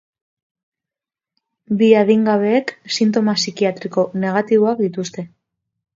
[1.81, 5.29] Bi adingabeek sintoma psikiatriko negatiboak dituzte.